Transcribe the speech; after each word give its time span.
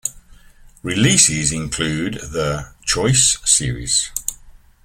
Releases 0.81 1.51
included 1.51 2.15
the 2.31 2.73
"Choice" 2.87 3.37
series. 3.45 4.09